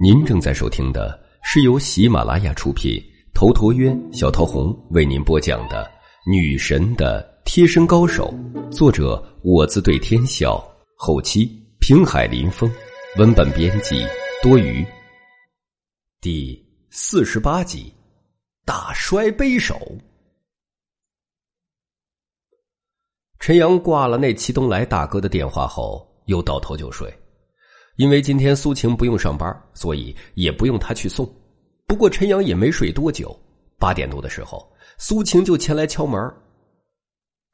[0.00, 3.02] 您正在收听的是由喜马拉雅出品，
[3.34, 5.84] 头陀渊、小桃红为您播讲的
[6.30, 8.32] 《女神的贴身高手》，
[8.70, 10.64] 作者我自对天笑，
[10.96, 11.50] 后期
[11.80, 12.70] 平海林风，
[13.18, 14.06] 文本编辑
[14.42, 14.84] 多余。
[16.20, 16.60] 第
[16.90, 17.92] 四十八集，
[18.64, 19.76] 大摔杯手。
[23.40, 27.12] 陈阳挂了那齐东来大哥的电话后，又倒头就睡。
[27.98, 31.28] 因为今天苏晴不用上班，所以也不用他去送。
[31.84, 33.36] 不过陈阳也没睡多久，
[33.76, 36.32] 八点多的时候，苏晴就前来敲门。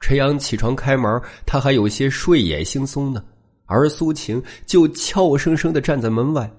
[0.01, 3.25] 陈阳起床开门，他还有些睡眼惺忪呢，
[3.65, 6.51] 而苏晴就俏生生的站在门外。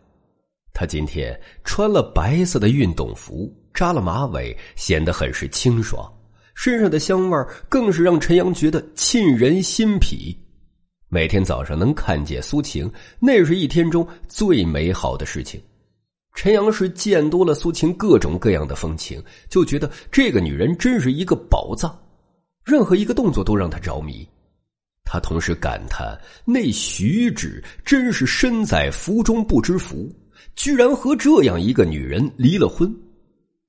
[0.73, 6.11] 他今天穿了白色的运动服，扎了马尾，显得很是清爽，
[6.55, 10.35] 身上的香味更是让陈阳觉得沁人心脾。
[11.15, 15.57] 每天早上能看见苏晴，那是一天中最美好的事情。
[16.33, 21.97] 陈阳是见多了苏晴各种各样的风情，就觉得这个女人真是一个宝藏，
[22.65, 24.27] 任何一个动作都让他着迷。
[25.05, 30.13] 他同时感叹：那徐芷真是身在福中不知福，
[30.53, 32.93] 居然和这样一个女人离了婚。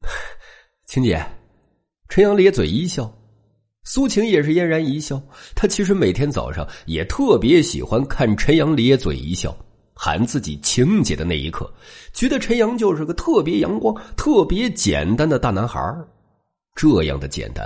[0.86, 1.25] 晴姐，
[2.08, 3.08] 陈阳咧嘴一笑。
[3.88, 5.22] 苏晴也是嫣然一笑，
[5.54, 9.56] 她其实每天早上也特别喜欢看陈阳咧嘴一笑，
[9.94, 11.72] 喊自己晴姐的那一刻，
[12.12, 15.80] 觉得陈阳就是个特别阳光、特别简单的大男孩
[16.74, 17.64] 这样的简单、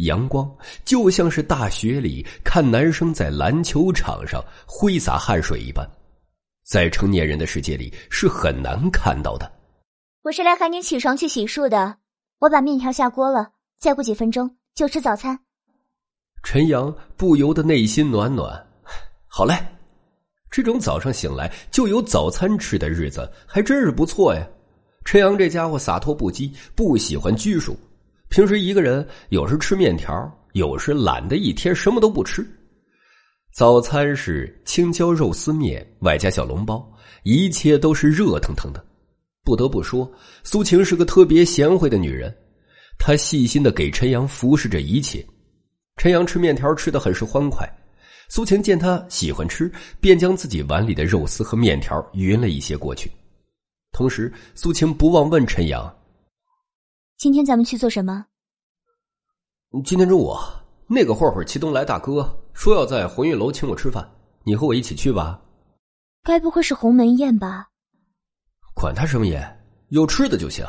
[0.00, 0.46] 阳光，
[0.84, 5.88] 就像是大学里看男生在篮球场上挥洒汗水一般，
[6.66, 9.50] 在成年人的世界里是很难看到的。
[10.24, 11.96] 我是来喊你起床去洗漱的，
[12.40, 15.38] 我把面条下锅了，再过几分钟就吃早餐。
[16.44, 18.54] 陈阳不由得内心暖暖，
[19.26, 19.56] 好嘞，
[20.50, 24.46] 这种早上醒来就有早餐吃的日子还真是不错呀。
[25.06, 27.74] 陈阳这家伙洒脱不羁，不喜欢拘束，
[28.28, 32.46] 平时一个人有时吃面条，有时懒得一天什么都不吃。
[33.54, 36.86] 早餐是青椒肉丝面，外加小笼包，
[37.22, 38.84] 一切都是热腾腾的。
[39.44, 40.10] 不得不说，
[40.42, 42.34] 苏晴是个特别贤惠的女人，
[42.98, 45.24] 她细心的给陈阳服侍着一切。
[46.04, 47.66] 陈阳吃面条吃的很是欢快，
[48.28, 49.72] 苏晴见他喜欢吃，
[50.02, 53.10] 便将自己碗里的肉丝和面条匀了一些过去。
[53.90, 55.90] 同时，苏晴不忘问陈阳
[57.16, 58.26] ：“今天咱们去做什么？”
[59.82, 60.36] 今天中午，
[60.88, 64.06] 那个混混齐东来大哥说要在鸿运楼请我吃饭，
[64.42, 65.40] 你和我一起去吧。
[66.22, 67.68] 该不会是鸿门宴吧？
[68.74, 70.66] 管他什么宴，有吃的就行。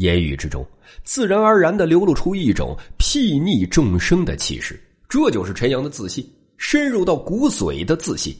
[0.00, 0.66] 言语之中，
[1.04, 8.34] 自然而然的流露出一种睥睨众生的气势，这就是陈阳的自信，深入到骨髓的自信。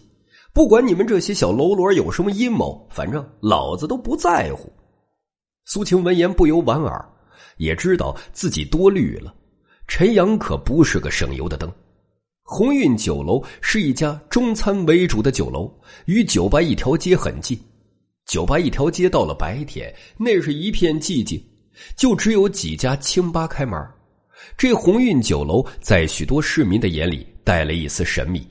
[0.54, 4.72] 不管你们这些小喽啰有什么阴谋，反正老子都不在乎。
[5.66, 7.06] 苏晴闻言不由莞尔，
[7.58, 9.34] 也知道自己多虑了。
[9.86, 11.70] 陈阳可不是个省油的灯。
[12.42, 15.70] 鸿运酒楼是一家中餐为主的酒楼，
[16.06, 17.60] 与酒吧一条街很近。
[18.24, 21.42] 酒吧一条街到了白天，那是一片寂静，
[21.96, 23.78] 就只有几家清吧开门。
[24.56, 28.46] 这鸿运酒楼在许多市民的眼里带了一丝神秘，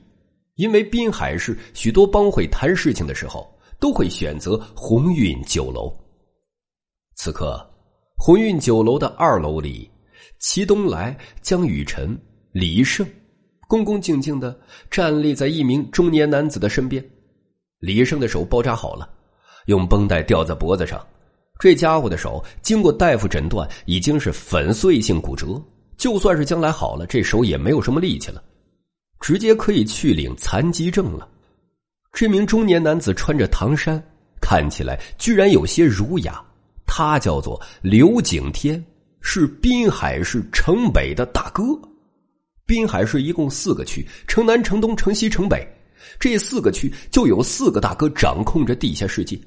[0.54, 5.92] 因为滨海市许多帮会谈事情的时候都会选择鸿运酒楼。
[7.16, 7.60] 此刻，
[8.16, 9.90] 鸿运酒楼的二楼里，
[10.38, 12.16] 齐东来、江雨晨、
[12.52, 13.06] 李胜，
[13.66, 14.58] 恭恭敬敬的
[14.90, 17.04] 站立在一名中年男子的身边。
[17.80, 19.08] 李胜的手包扎好了。
[19.66, 21.06] 用绷带吊在脖子上，
[21.60, 25.62] 这家伙的手经过大夫诊断已经是粉碎性骨折，
[25.98, 28.42] 就算是将来好了，这手也没有什么力气了，
[29.20, 31.28] 直接可以去领残疾证了。
[32.14, 34.02] 这名中年男子穿着唐衫，
[34.40, 36.42] 看起来居然有些儒雅。
[36.86, 38.82] 他叫做刘景天，
[39.20, 41.62] 是滨海市城北的大哥。
[42.64, 45.64] 滨海市一共四个区：城南、城东、城西、城北。
[46.18, 49.38] 这四个区就有四个大哥掌控着地下世界。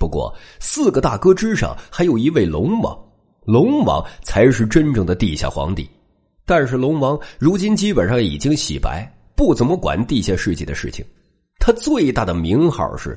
[0.00, 2.98] 不过，四个大哥之上还有一位龙王，
[3.44, 5.86] 龙王才是真正的地下皇帝。
[6.46, 11.04] 但是，龙王如今基本上已经洗白，不怎么管地下世界的事情。
[11.58, 13.16] 他最大的名号是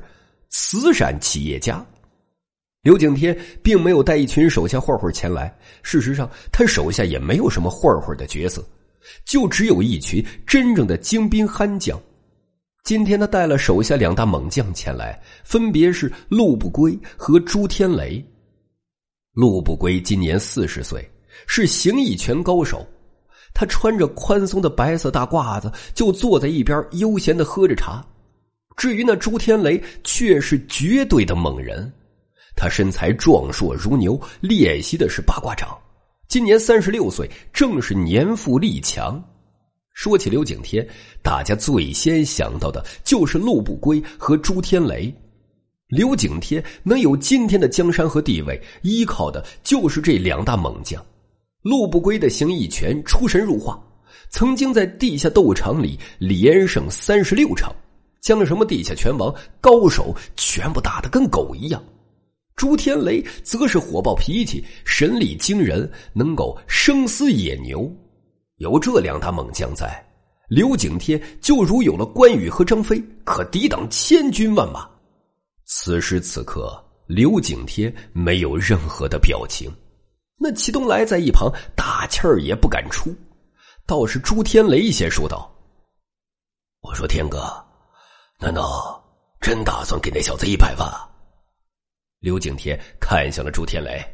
[0.50, 1.82] 慈善企业家。
[2.82, 5.50] 刘景天并没有带一群手下混混前来，
[5.82, 8.62] 事实上，他手下也没有什么混混的角色，
[9.24, 11.98] 就只有一群真正的精兵悍将。
[12.84, 18.22] 今天他带了手下两大猛将前来，分别是陆不归和朱天雷。
[19.32, 21.10] 陆不归今年四十岁，
[21.46, 22.86] 是形意拳高手。
[23.54, 28.04] 他穿着宽松的白色大褂子，就坐在一边悠闲的喝着茶。
[28.76, 31.90] 至于那朱天雷，却是绝对的猛人。
[32.54, 35.74] 他身材壮硕如牛，练习的是八卦掌，
[36.28, 39.22] 今年三十六岁，正是年富力强。
[39.94, 40.86] 说起刘景天，
[41.22, 45.12] 大家最先想到的就是陆不归和朱天雷。
[45.86, 51.02] 刘景天能有今天的江山和地位，依靠的就是这两大猛将。
[51.62, 53.80] 陆不归的形意拳出神入化，
[54.30, 57.72] 曾经在地下斗场里连胜三十六场，
[58.20, 61.82] 将什么地下拳王、高手全部打得跟狗一样。
[62.56, 67.90] 朱天雷则是火爆脾气，神力惊人，能够生撕野牛。
[68.56, 70.04] 有这两大猛将在，
[70.48, 74.88] 刘景天就如有了关羽和张飞，可抵挡千军万马。
[75.64, 79.70] 此时此刻，刘景天没有任何的表情。
[80.36, 83.14] 那祁东来在一旁大气儿也不敢出，
[83.86, 85.50] 倒是朱天雷先说道
[86.82, 87.40] ：“我说天哥，
[88.38, 89.02] 难道
[89.40, 90.88] 真打算给那小子一百万？”
[92.20, 94.04] 刘景天看向了朱天雷，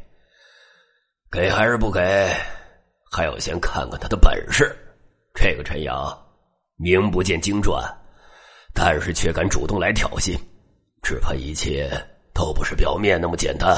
[1.30, 2.30] 给还是不给？
[3.10, 4.74] 还要先看看他的本事。
[5.34, 6.16] 这个陈阳，
[6.76, 7.82] 名不见经传，
[8.72, 10.38] 但是却敢主动来挑衅，
[11.02, 11.90] 只怕一切
[12.32, 13.76] 都不是表面那么简单。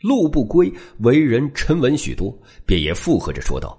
[0.00, 2.32] 陆不归为人沉稳许多，
[2.64, 3.76] 便也附和着说道：“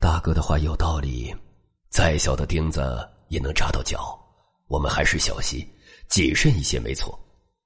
[0.00, 1.34] 大哥的话有道理，
[1.90, 4.18] 再小的钉子也能扎到脚，
[4.68, 5.64] 我们还是小心
[6.08, 7.18] 谨慎一些，没错。”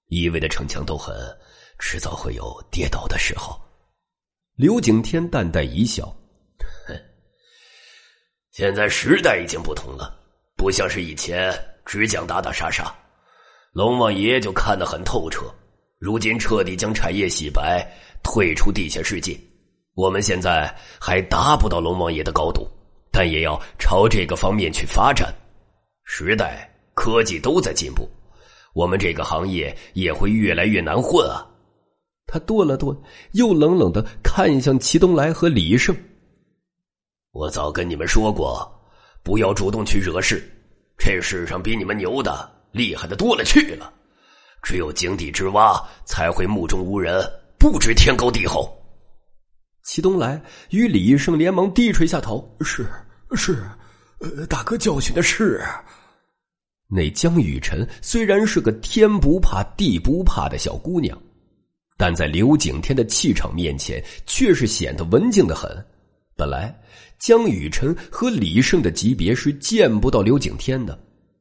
[0.08, 1.16] 一味的逞强斗狠，
[1.78, 3.58] 迟早会有跌倒的时候。
[4.56, 6.14] 刘景天淡淡一笑：“，
[8.52, 10.14] 现在时代已经不同了，
[10.56, 11.50] 不像是以前
[11.86, 12.94] 只讲打打杀杀。
[13.72, 15.46] 龙王爷就看得很透彻，
[15.98, 17.82] 如今彻底将产业洗白，
[18.22, 19.34] 退出地下世界。
[19.94, 22.68] 我们现在还达不到龙王爷的高度，
[23.10, 25.34] 但也要朝这个方面去发展。
[26.04, 28.06] 时代科技都在进步。”
[28.74, 31.46] 我们这个行业也会越来越难混啊！
[32.32, 32.96] 他顿了顿，
[33.32, 35.94] 又冷冷的看向齐东来和李胜。
[37.32, 38.66] 我早跟你们说过，
[39.22, 40.42] 不要主动去惹事。
[40.96, 43.92] 这世上比你们牛的、厉害的多了去了。
[44.62, 47.22] 只有井底之蛙才会目中无人，
[47.58, 48.74] 不知天高地厚。
[49.84, 52.86] 齐东来与李胜连忙低垂下头：“是
[53.34, 53.62] 是，
[54.20, 55.62] 呃，大哥教训的是。”
[56.88, 61.20] 那江雨晨虽然是个天不怕地不怕的小姑娘，
[61.96, 65.70] 但在刘景天的气场面前，却是显得文静的很。
[66.36, 66.76] 本来
[67.18, 70.98] 江雨辰和李胜的级别是见不到刘景天的，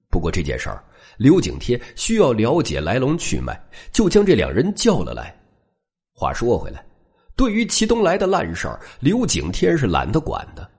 [0.09, 0.83] 不过这件事儿，
[1.17, 3.59] 刘景天需要了解来龙去脉，
[3.91, 5.35] 就将这两人叫了来。
[6.13, 6.85] 话说回来，
[7.35, 10.69] 对于祁东来的烂事儿，刘景天是懒得管的。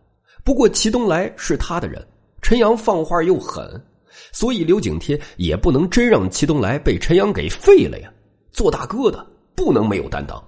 [0.45, 2.07] 不过祁东来是他的人，
[2.41, 3.83] 陈阳放话又狠。
[4.31, 8.13] 所以刘景天也不能真让祁东来被陈阳给废了呀！
[8.53, 10.43] 做大哥的不能没有担当。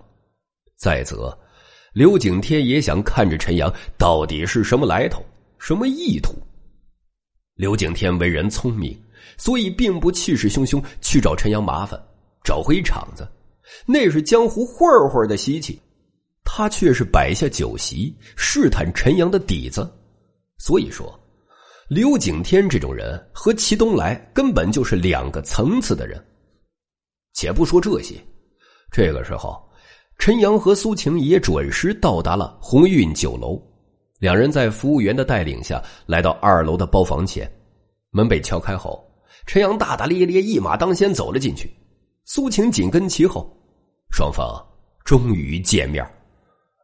[0.76, 1.36] 再则，
[1.92, 5.24] 刘景天也想看着陈阳到底是什么来头、
[5.58, 6.34] 什么意图。
[7.54, 9.00] 刘景天为人聪明，
[9.36, 12.00] 所以并不气势汹汹去找陈阳麻烦，
[12.42, 13.26] 找回场子，
[13.86, 15.80] 那是江湖混混的习气。
[16.44, 19.90] 他却是摆下酒席试探陈阳的底子，
[20.58, 21.18] 所以说。
[21.88, 26.22] 刘景天这种人和齐东来根本就是两个层次的人。
[27.34, 28.14] 且不说这些，
[28.94, 29.60] 这个时候，
[30.18, 33.60] 陈阳和苏晴也准时到达了鸿运酒楼。
[34.20, 37.50] 两人在服务员的带领下来到二楼的包房前，
[38.10, 39.04] 门被敲开后，
[39.46, 41.68] 陈阳大大咧咧一马当先走了进去，
[42.24, 43.52] 苏晴紧跟其后，
[44.12, 44.64] 双方
[45.04, 46.08] 终于见面。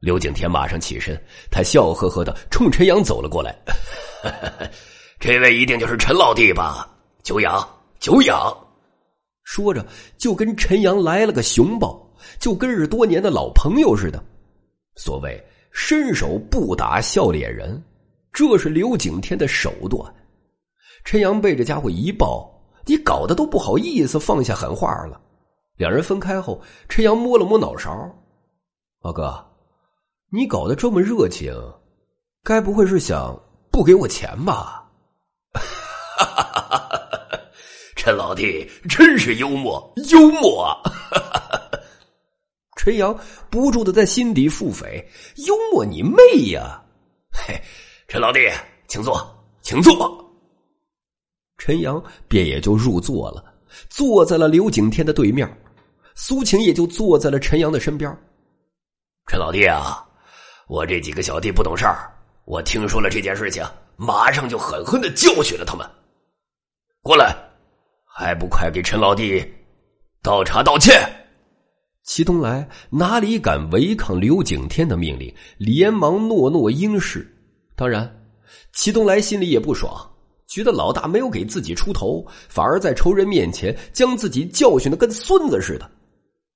[0.01, 1.17] 刘景天马上起身，
[1.49, 3.57] 他笑呵呵的冲陈阳走了过来。
[5.21, 6.91] 这位一定就是陈老弟吧？
[7.23, 7.65] 久仰
[8.01, 8.53] 久仰。
[9.51, 9.85] 说着，
[10.17, 12.01] 就跟陈阳来了个熊抱，
[12.39, 14.23] 就跟是多年的老朋友似的。
[14.95, 17.83] 所谓伸手不打笑脸人，
[18.33, 20.01] 这是刘景天的手段。
[21.03, 22.49] 陈阳被这家伙一抱，
[22.87, 25.21] 你搞得都不好意思放下狠话了。
[25.77, 27.91] 两人分开后，陈阳摸了摸脑勺
[29.03, 29.45] ：“老哥，
[30.31, 31.53] 你搞得这么热情，
[32.45, 33.37] 该不会是想
[33.73, 34.89] 不给我钱吧？”
[36.17, 37.10] 哈哈哈哈
[38.01, 40.81] 陈老弟真是幽默，幽默啊！
[42.75, 43.15] 陈阳
[43.51, 45.05] 不住的在心底腹诽
[45.47, 46.83] ：“幽默你妹呀！”
[47.31, 47.61] 嘿，
[48.09, 48.51] 陈老弟，
[48.89, 49.21] 请坐，
[49.61, 50.19] 请坐。
[51.59, 53.45] 陈阳便也就入座了，
[53.91, 55.47] 坐在了刘景天的对面，
[56.15, 58.11] 苏晴也就坐在了陈阳的身边。
[59.27, 60.03] 陈老弟啊，
[60.69, 62.11] 我这几个小弟不懂事儿，
[62.47, 63.63] 我听说了这件事情，
[63.97, 65.87] 马上就狠狠的教训了他们。
[67.03, 67.50] 过来。
[68.13, 69.43] 还不快给陈老弟
[70.21, 71.01] 倒茶道歉！
[72.05, 77.27] 齐东来哪里敢违抗刘景天的命令，连忙诺诺应是。
[77.77, 78.11] 当然，
[78.73, 79.95] 齐东来心里也不爽，
[80.49, 85.89] 觉得老大没有给自己出头，反而在仇人面前将自己教训的跟孙子似的。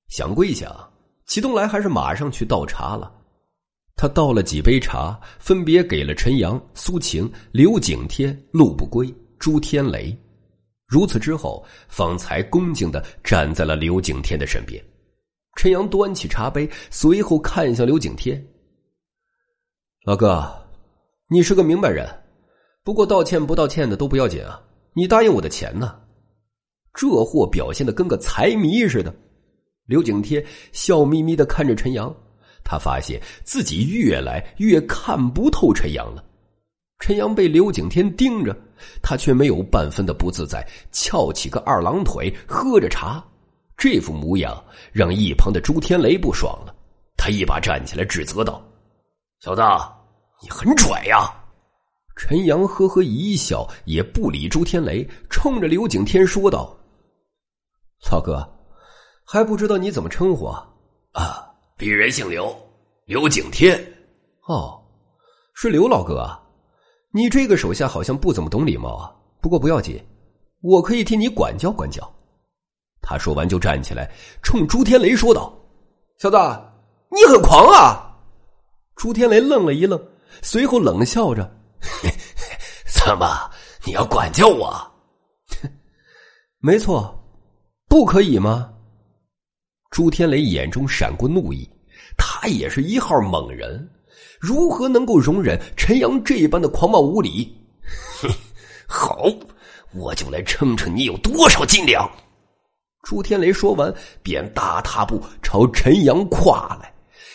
[0.09, 0.75] 想归想，
[1.25, 3.11] 齐东来还是马上去倒茶了。
[3.95, 10.15] 他倒了几杯茶，分别给了陈阳、苏晴、刘景天、陆不归、朱天雷。
[10.95, 14.81] 如此之后，方才恭敬的站在了刘景天的身边。
[15.57, 18.41] 陈阳端起茶杯，随后看向刘景天
[20.07, 20.49] ：“老哥，
[21.27, 22.07] 你是个明白人，
[22.81, 24.61] 不过道歉不道歉的都不要紧啊。
[24.93, 25.99] 你答应我的钱呢？”
[26.95, 29.13] 这货表现的跟个财迷似的。
[29.87, 32.15] 刘景天笑眯眯的看着陈阳，
[32.63, 36.23] 他发现自己越来越看不透陈阳了。
[36.99, 38.55] 陈阳被刘景天盯着，
[39.01, 43.23] 他却没有半分的不自在，翘起个二郎腿，喝着茶。
[43.77, 46.73] 这副模样让一旁的朱天雷不爽了，
[47.17, 48.63] 他一把站起来指责道
[49.41, 49.61] ：“小子，
[50.41, 51.29] 你很拽呀！”
[52.15, 56.73] 陈阳呵呵一笑，也不理朱天雷，冲着刘景天说道
[58.09, 58.49] ：“老哥，
[59.25, 60.65] 还不知道你怎么称呼啊？
[61.11, 61.45] 啊，
[61.77, 62.55] 鄙人姓刘，
[63.05, 63.77] 刘景天。
[64.47, 64.81] 哦，
[65.53, 66.41] 是刘老哥啊。
[67.15, 69.09] 你这个手下好像不怎么懂礼貌啊。
[69.39, 70.03] 不过不要紧，
[70.59, 72.13] 我可以替你管教管教。”
[73.01, 74.11] 他说完就站起来，
[74.43, 75.57] 冲朱天雷说道
[76.19, 76.37] ：“小子，
[77.09, 78.11] 你很狂啊！”
[78.97, 79.97] 朱天雷愣了一愣，
[80.41, 81.49] 随后冷笑着
[82.91, 83.49] ：“怎么，
[83.85, 84.75] 你要管教我
[86.59, 87.17] ？”“没错，
[87.87, 88.73] 不可以吗？”
[89.89, 91.69] 朱天雷眼中闪过怒意，
[92.17, 93.89] 他也是一号猛人，
[94.39, 97.55] 如何能够容忍陈阳这般的狂妄无礼？
[98.21, 98.29] 哼，
[98.87, 99.25] 好，
[99.93, 102.09] 我就来称称你有多少斤两！
[103.03, 103.93] 朱天雷说完，
[104.23, 106.91] 便大踏步朝陈阳跨来，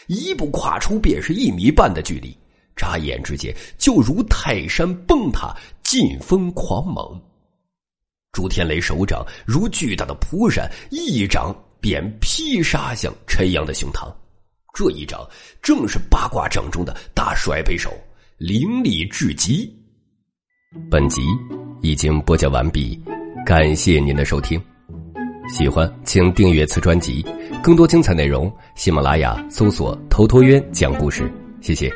[0.08, 2.36] 一步跨出便是一米半的距离，
[2.74, 7.20] 眨眼之间就如泰山崩塌，劲风狂猛。
[8.32, 14.12] 朱天雷手掌如巨大的蒲扇，一掌便劈杀向陈阳的胸膛。
[14.72, 15.26] 这一掌
[15.62, 17.92] 正是八卦掌中的大甩背手，
[18.38, 19.70] 凌厉至极。
[20.90, 21.22] 本集
[21.82, 22.98] 已经播讲完毕，
[23.44, 24.60] 感谢您的收听。
[25.48, 27.24] 喜欢请订阅此专辑，
[27.62, 31.28] 更多精彩内容，喜马拉雅搜索“头陀渊讲故事”。
[31.60, 31.90] 谢谢。